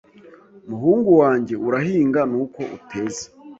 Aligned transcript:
Muhungu 0.69 1.09
wange 1.21 1.53
Urahinga 1.67 2.21
nuko 2.31 2.61
uteza 2.77 3.25